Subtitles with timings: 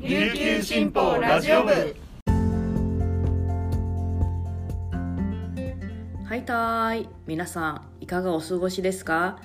[0.00, 1.72] 琉球新報ラジオ部。
[6.24, 7.08] はいたーい。
[7.26, 9.38] 皆さんいかがお過ごしですか？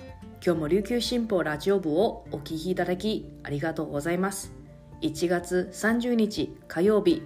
[0.46, 4.54] 今日も琉球新報ラジオ部をお聞きいただきありがとうございます。
[5.02, 7.24] 1月30日火曜日。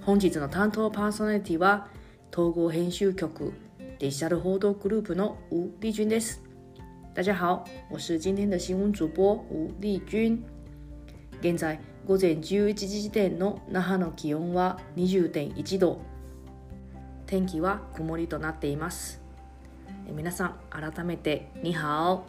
[0.00, 1.88] 本日の担当パーソナリティは
[2.32, 3.52] 統合編集局
[3.98, 6.42] デジタル報道グループの吴丽君です。
[7.12, 10.42] 大家好我是今天的新闻主播吴丽君。
[11.42, 16.00] 現在午前11時時点の那覇の気温は20.1度。
[17.26, 19.22] 天気は曇りとなっています。
[20.10, 22.26] 皆さん改めてニハオ。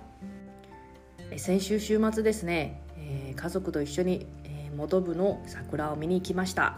[1.37, 6.77] 先週週末ですね、えー家族と一緒に、えー元部の桜を見に行きました、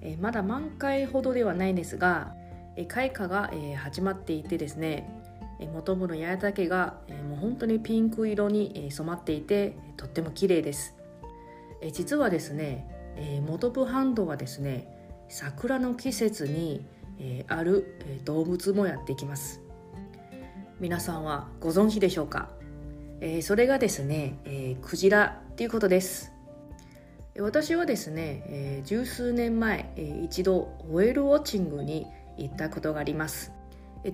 [0.00, 2.34] えーまだ満開ほどではないんですが、
[2.76, 5.08] えー開花が、えー始まっていてですね
[5.60, 10.96] えー元部の八重岳が、えーもう本当にピンク色に、えー染まっていてとっても綺麗です。
[11.80, 14.86] え実はですね、えー元部半島はですね
[15.28, 16.86] 桜の季節に、
[17.18, 19.60] えーある、えー動物もやってきます。
[20.78, 22.48] 皆さんはご存知でしょうか、
[23.20, 26.32] えーそれがですね、えクジラっていうことです。
[27.38, 32.06] 私はですね、え十数年前、え一度ホエールウォッチングに
[32.36, 33.52] 行ったことがあります。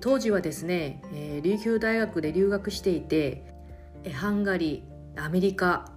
[0.00, 3.44] 当時はですね、え琉球大学で留学していて
[4.12, 5.92] ハンガリーアメリカ、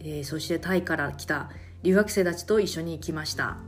[0.00, 1.50] えーそしてタイから来た
[1.82, 3.58] 留学生たちと一緒に行きました。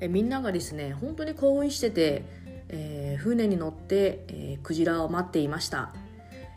[0.00, 2.24] えーみんながですね本当に興奮してて、
[2.68, 5.92] えー船に乗って、えークジラを待っていました。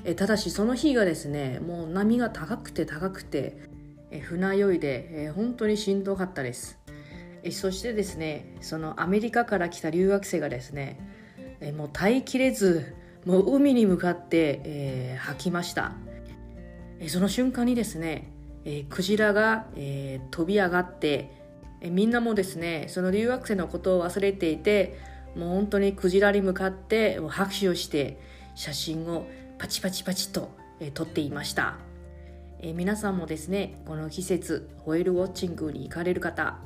[0.04, 3.58] えーただしその日がですねもう波が高くて高くて、
[4.12, 6.80] えー船酔いで、えー本当にしんどかったです。
[7.44, 11.00] えーそしてですねそのアメリカから来た留学生がですね、
[11.60, 15.94] えーもう耐えきれずもう海に向かって、えー吐きました。
[17.00, 18.32] えーその瞬間にですね、
[18.70, 21.32] えークジラが、えー飛び上がって、
[21.80, 25.00] えーみんなもですねその留学生のことを忘れていて
[25.36, 28.20] もう本当にクジラに向かって拍手をして
[28.56, 29.26] 写真を
[29.58, 30.52] パチパチパチと、
[30.82, 31.78] えー撮っていました、
[32.60, 36.60] えー皆さんもですねこの季節ホエールウォッチングに行かれる方、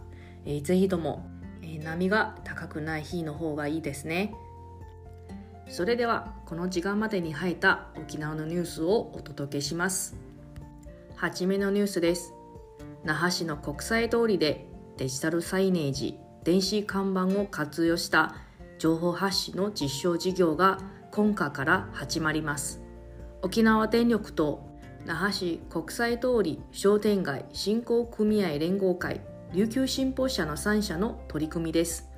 [0.45, 1.29] えーぜひとも、
[1.61, 4.34] えー波が高くない日の方がいいですね。
[5.69, 10.31] それではこの時間までに入った沖縄のニュースをお届けします。
[11.22, 12.34] はじめのニュースです。
[13.04, 14.66] 那覇市の国際通りで
[14.98, 18.34] デジタルサイネージ電子看板を活用した
[18.80, 20.80] 情報発信の実証事業が
[21.12, 22.82] 今夏から始まります。
[23.44, 24.66] 沖縄電力と
[25.06, 29.22] 那覇市国際通り商店街振興組合連合会
[29.53, 32.09] 琉球新報社の3社の取り組みです。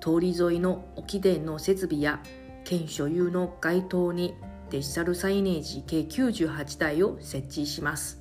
[0.00, 2.22] 通り沿いの沖電の設備や
[2.64, 4.34] 県所有の街灯に
[4.70, 8.19] デジタルサイネージ計98台を設置します。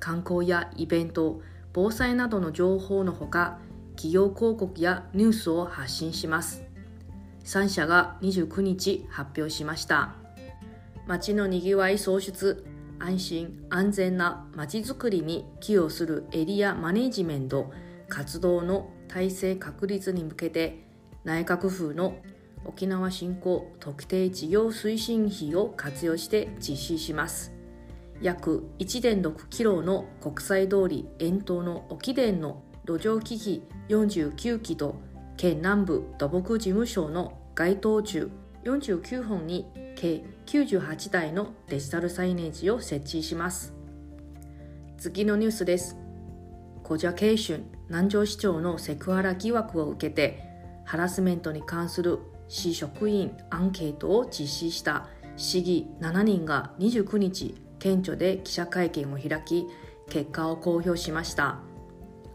[0.00, 1.40] 観光やイベント
[1.72, 3.58] 防災などの情報のほか
[3.96, 6.62] 企業広告やニュースを発信します。
[7.44, 10.14] 3社が29日発表しました。
[11.06, 12.66] 街のにぎわい創出
[12.98, 17.72] 安心安全な街づくりに寄与するエリアマネジメント
[18.08, 20.84] 活動の体制確立に向けて
[21.24, 22.16] 内閣府の
[22.64, 27.55] 沖縄振興特定事業推進費を活用して実施します。
[28.22, 34.96] 約1.6キロの国際通り沿島の沖電の路上機器49機と
[35.36, 38.30] 県南部土木事務所の該当中
[38.64, 39.66] 49本に
[39.96, 43.74] 計98台のデジタルサイネージを設置します。
[44.98, 45.96] 次のニュースです。
[46.82, 50.42] コジャケーション南城市長のセクハラ疑惑を受けて
[50.84, 59.66] ハラスメントに関する市職員アンケートを実施した市議7人が29日県庁で記者会見を開き
[60.08, 61.58] 結果を公表しました。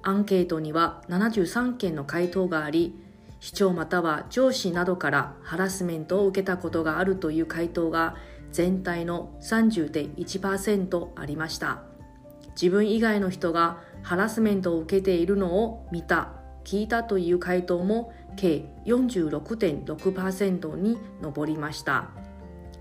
[0.04, 2.96] アンケートには73件の回答があり
[3.40, 8.16] 市長または上司などからハラスメントを受けたことがあるという回答が
[8.52, 11.84] 全体の30.1%ありました。
[12.54, 16.34] 自分以外の人がハラスメントを受けているのを見た
[16.64, 22.10] 聞いたという回答も計46.6%に上りました。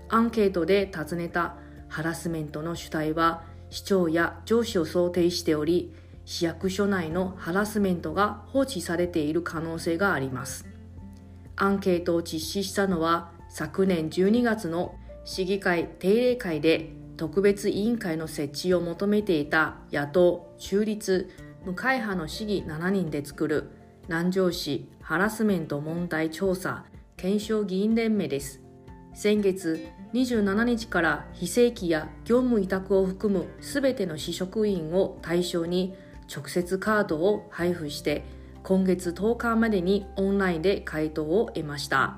[0.09, 1.55] アンケートで尋ねた
[1.91, 5.93] ハラスメントの主体は市長や上司を想定しており
[6.23, 10.65] 市役所内のハラスメントが放置されている可能性があります。
[11.57, 14.95] アンケートを実施したのは昨年12月の
[15.25, 21.29] 市議会定例会で特別委員会の設置を求めていた野党中立
[21.65, 23.69] 無会派の市議7人で作る
[24.07, 26.85] 南城市ハラスメント問題調査
[27.17, 28.60] 検証議員連盟です。
[29.13, 35.95] 先月27日から非正規や業務委託を含むすべての市職員を対象に
[36.33, 38.23] 直接カードを配布して
[38.63, 42.17] 今月10日までにオンラインで回答を得ました。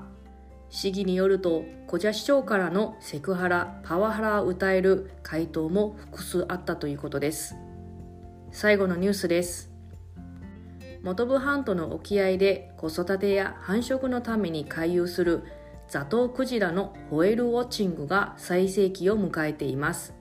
[0.70, 7.56] 市議によると小社市長からのセクハラパワハラを訴える回答も複数あったということです。
[8.50, 9.70] 最後のニュースです。
[11.04, 15.44] 本部半島の沖合で子育てや繁殖のために回遊する
[15.94, 20.12] ザトウクジラのホエールウォッチングが最盛期を迎えています。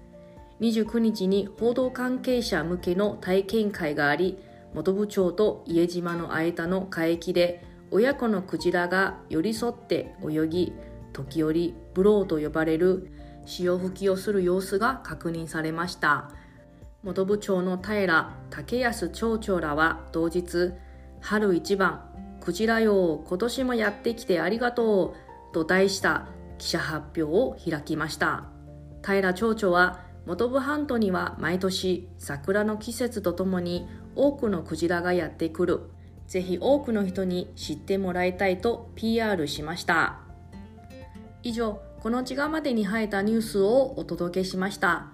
[0.62, 4.38] 29日に報道関係者向けの体験会があり
[4.75, 10.74] 本部町と家島の間の海域で親子のクジラが寄り添って泳ぎ
[11.12, 13.12] 時折ブローと呼ばれる
[13.48, 16.30] 潮吹きをする様子が確認されました。
[17.04, 20.74] 本部町の平武康町長らは同日
[21.20, 25.23] 春一番クジラよ今年もやってきてありがとう
[25.53, 26.27] と題した
[26.57, 28.50] 記者発表を開きました。
[29.05, 35.81] 平町長は本部半島には毎年桜の季節とともに多くのクジラがやってくる。
[36.27, 40.19] ぜひ多くの人に知ってもらいたいと PR しました。
[41.44, 45.07] 以上この時間までに入ったニュースをお届けしました。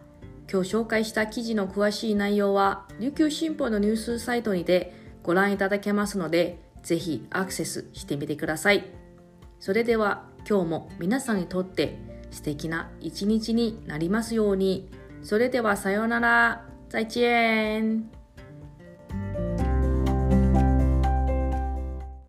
[0.52, 8.86] 今日紹介した記事の詳しい内容は琉球新報のニュースサイトにてご覧いただけますのでぜひアクセスしてみてください。
[9.60, 12.00] それでは今日も皆さんにとって
[12.32, 14.90] 素敵な一日になりますように。
[15.22, 16.66] それではさようなら。
[16.90, 18.19] 再见。